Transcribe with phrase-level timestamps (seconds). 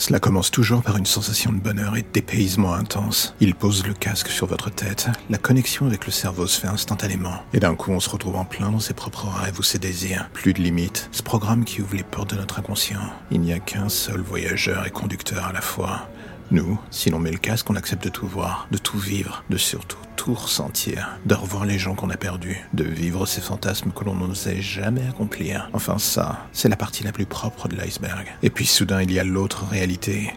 [0.00, 3.34] Cela commence toujours par une sensation de bonheur et de dépaysement intense.
[3.38, 7.42] Il pose le casque sur votre tête, la connexion avec le cerveau se fait instantanément.
[7.52, 10.30] Et d'un coup, on se retrouve en plein dans ses propres rêves ou ses désirs.
[10.32, 11.10] Plus de limites.
[11.12, 12.98] Ce programme qui ouvre les portes de notre inconscient.
[13.30, 16.08] Il n'y a qu'un seul voyageur et conducteur à la fois.
[16.52, 19.56] Nous, si l'on met le casque, on accepte de tout voir, de tout vivre, de
[19.56, 24.04] surtout tout ressentir, de revoir les gens qu'on a perdus, de vivre ces fantasmes que
[24.04, 25.70] l'on n'osait jamais accomplir.
[25.72, 28.26] Enfin ça, c'est la partie la plus propre de l'iceberg.
[28.42, 30.34] Et puis soudain, il y a l'autre réalité,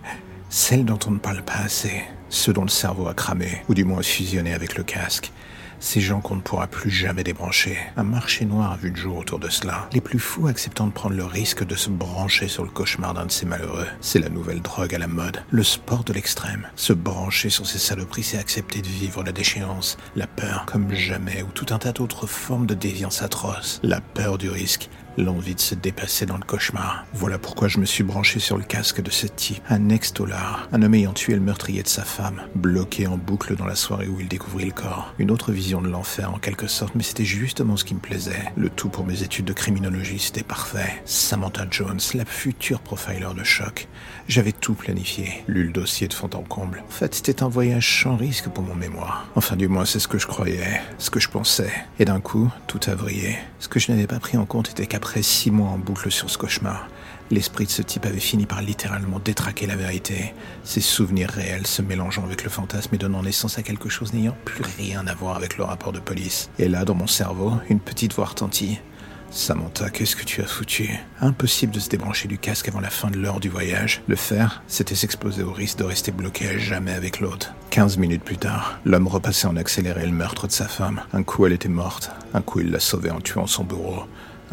[0.49, 3.84] celle dont on ne parle pas assez, ce dont le cerveau a cramé, ou du
[3.84, 5.32] moins fusionné avec le casque.
[5.83, 7.77] Ces gens qu'on ne pourra plus jamais débrancher.
[7.97, 9.89] Un marché noir a vu le jour autour de cela.
[9.91, 13.25] Les plus fous acceptant de prendre le risque de se brancher sur le cauchemar d'un
[13.25, 13.85] de ces malheureux.
[13.99, 15.43] C'est la nouvelle drogue à la mode.
[15.51, 16.70] Le sport de l'extrême.
[16.77, 21.43] Se brancher sur ces saloperies, c'est accepter de vivre la déchéance, la peur comme jamais,
[21.43, 23.81] ou tout un tas d'autres formes de déviance atroce.
[23.84, 27.05] La peur du risque, L'envie de se dépasser dans le cauchemar.
[27.13, 29.61] Voilà pourquoi je me suis branché sur le casque de ce type.
[29.69, 30.67] Un ex-dollar.
[30.71, 32.41] Un homme ayant tué le meurtrier de sa femme.
[32.55, 35.13] Bloqué en boucle dans la soirée où il découvrit le corps.
[35.19, 38.51] Une autre vision de l'enfer en quelque sorte, mais c'était justement ce qui me plaisait.
[38.57, 41.01] Le tout pour mes études de criminologie, c'était parfait.
[41.05, 43.87] Samantha Jones, la future profiler de choc.
[44.27, 45.43] J'avais tout planifié.
[45.47, 46.84] Lu le dossier de fond en comble.
[46.87, 49.27] En fait, c'était un voyage sans risque pour mon mémoire.
[49.35, 50.81] Enfin, du moins, c'est ce que je croyais.
[50.97, 51.71] Ce que je pensais.
[51.99, 53.37] Et d'un coup, tout a vrillé.
[53.63, 56.11] Ce que je n'avais pas pris en compte était qu'après après six mois en boucle
[56.11, 56.89] sur ce cauchemar,
[57.31, 60.33] l'esprit de ce type avait fini par littéralement détraquer la vérité,
[60.65, 64.35] ses souvenirs réels se mélangeant avec le fantasme et donnant naissance à quelque chose n'ayant
[64.44, 66.50] plus rien à voir avec le rapport de police.
[66.59, 68.81] Et là, dans mon cerveau, une petite voix retentit.
[69.35, 70.91] Samantha, qu'est-ce que tu as foutu?
[71.19, 74.03] Impossible de se débrancher du casque avant la fin de l'heure du voyage.
[74.07, 77.52] Le faire, c'était s'exposer au risque de rester bloqué à jamais avec l'autre.
[77.72, 81.02] Quinze minutes plus tard, l'homme repassait en accéléré le meurtre de sa femme.
[81.13, 82.12] Un coup, elle était morte.
[82.35, 84.03] Un coup, il l'a sauvée en tuant son bourreau.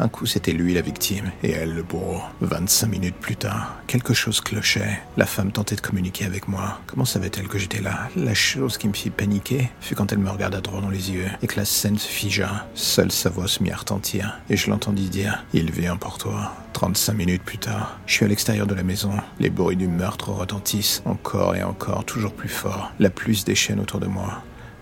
[0.01, 2.21] Un coup, c'était lui la victime et elle le bourreau.
[2.41, 4.99] 25 minutes plus tard, quelque chose clochait.
[5.15, 6.81] La femme tentait de communiquer avec moi.
[6.87, 8.09] Comment savait-elle que j'étais là?
[8.15, 11.27] La chose qui me fit paniquer fut quand elle me regarda droit dans les yeux
[11.43, 12.65] et que la scène se figea.
[12.73, 16.51] Seule sa voix se mit à retentir et je l'entendis dire «Il vient pour toi».
[16.73, 19.11] 35 minutes plus tard, je suis à l'extérieur de la maison.
[19.39, 22.91] Les bruits du meurtre retentissent encore et encore, toujours plus fort.
[22.97, 24.41] La pluie se déchaîne autour de moi.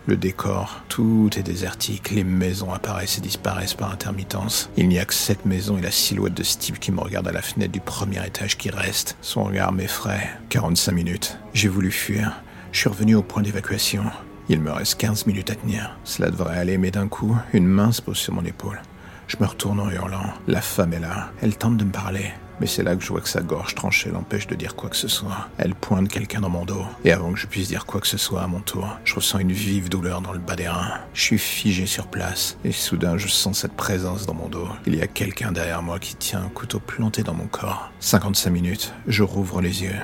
[0.09, 4.71] Le décor, tout est désertique, les maisons apparaissent et disparaissent par intermittence.
[4.75, 7.31] Il n'y a que cette maison et la silhouette de Steve qui me regarde à
[7.31, 9.17] la fenêtre du premier étage qui reste.
[9.21, 10.27] Son regard m'effraie.
[10.49, 11.37] 45 minutes.
[11.53, 12.41] J'ai voulu fuir.
[12.71, 14.01] Je suis revenu au point d'évacuation.
[14.47, 15.95] Il me reste 15 minutes à tenir.
[16.05, 18.81] Cela devrait aller, mais d'un coup, une main se pose sur mon épaule.
[19.27, 20.33] Je me retourne en hurlant.
[20.47, 21.29] La femme est là.
[21.43, 22.31] Elle tente de me parler.
[22.59, 24.95] Mais c'est là que je vois que sa gorge tranchée l'empêche de dire quoi que
[24.95, 25.47] ce soit.
[25.57, 26.85] Elle pointe quelqu'un dans mon dos.
[27.05, 29.39] Et avant que je puisse dire quoi que ce soit à mon tour, je ressens
[29.39, 30.93] une vive douleur dans le bas des reins.
[31.13, 32.57] Je suis figé sur place.
[32.63, 34.67] Et soudain, je sens cette présence dans mon dos.
[34.85, 37.91] Il y a quelqu'un derrière moi qui tient un couteau planté dans mon corps.
[37.99, 38.93] 55 minutes.
[39.07, 39.95] Je rouvre les yeux.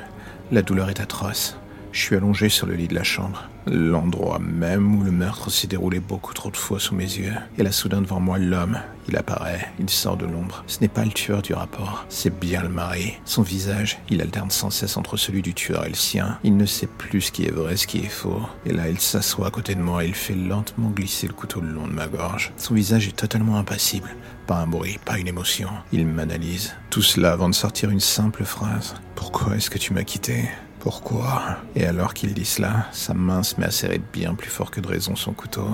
[0.51, 1.57] La douleur est atroce.
[1.95, 3.47] Je suis allongé sur le lit de la chambre.
[3.67, 7.33] L'endroit même où le meurtre s'est déroulé beaucoup trop de fois sous mes yeux.
[7.57, 8.77] Et là, soudain, devant moi, l'homme.
[9.07, 10.65] Il apparaît, il sort de l'ombre.
[10.67, 13.13] Ce n'est pas le tueur du rapport, c'est bien le mari.
[13.23, 16.37] Son visage, il alterne sans cesse entre celui du tueur et le sien.
[16.43, 18.41] Il ne sait plus ce qui est vrai, ce qui est faux.
[18.65, 21.61] Et là, il s'assoit à côté de moi et il fait lentement glisser le couteau
[21.61, 22.51] le long de ma gorge.
[22.57, 24.13] Son visage est totalement impassible.
[24.47, 25.69] Pas un bruit, pas une émotion.
[25.93, 26.75] Il m'analyse.
[26.89, 28.95] Tout cela avant de sortir une simple phrase.
[29.15, 30.49] Pourquoi est-ce que tu m'as quitté?
[30.85, 34.69] Pourquoi Et alors qu'il dit cela, sa main se met à serrer bien plus fort
[34.69, 35.67] que de raison son couteau.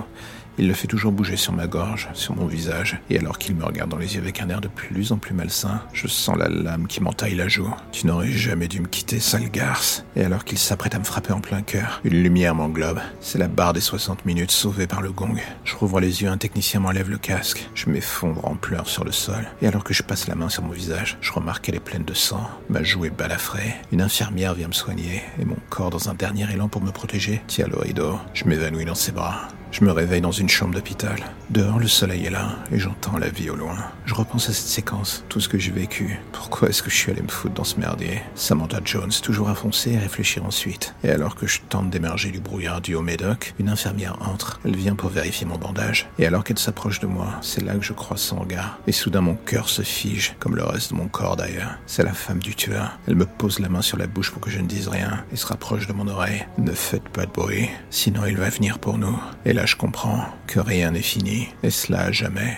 [0.57, 3.63] Il le fait toujours bouger sur ma gorge, sur mon visage, et alors qu'il me
[3.63, 6.49] regarde dans les yeux avec un air de plus en plus malsain, je sens la
[6.49, 7.73] lame qui m'entaille la joue.
[7.91, 10.03] Tu n'aurais jamais dû me quitter, sale garce.
[10.15, 12.99] Et alors qu'il s'apprête à me frapper en plein cœur, une lumière m'englobe.
[13.21, 15.35] C'est la barre des 60 minutes sauvée par le gong.
[15.63, 17.69] Je rouvre les yeux, un technicien m'enlève le casque.
[17.73, 19.47] Je m'effondre en pleurs sur le sol.
[19.61, 22.03] Et alors que je passe la main sur mon visage, je remarque qu'elle est pleine
[22.03, 22.49] de sang.
[22.69, 23.75] Ma joue est balafrée.
[23.91, 27.41] Une infirmière vient me soigner, et mon corps, dans un dernier élan pour me protéger,
[27.47, 28.19] tient le rideau.
[28.33, 29.47] Je m'évanouis dans ses bras.
[29.71, 31.15] Je me réveille dans une chambre d'hôpital.
[31.49, 33.77] Dehors, le soleil est là et j'entends la vie au loin.
[34.05, 36.19] Je repense à cette séquence, tout ce que j'ai vécu.
[36.33, 38.21] Pourquoi est-ce que je suis allé me foutre dans ce merdier?
[38.35, 40.93] Samantha Jones, toujours à foncer et réfléchir ensuite.
[41.05, 44.59] Et alors que je tente d'émerger du brouillard du haut médoc, une infirmière entre.
[44.65, 46.09] Elle vient pour vérifier mon bandage.
[46.19, 48.77] Et alors qu'elle s'approche de moi, c'est là que je crois son regard.
[48.87, 51.77] Et soudain, mon cœur se fige, comme le reste de mon corps d'ailleurs.
[51.85, 52.99] C'est la femme du tueur.
[53.07, 55.37] Elle me pose la main sur la bouche pour que je ne dise rien et
[55.37, 56.45] se rapproche de mon oreille.
[56.57, 59.17] Ne faites pas de bruit, sinon il va venir pour nous.
[59.65, 62.57] Je comprends que rien n'est fini, et cela à jamais.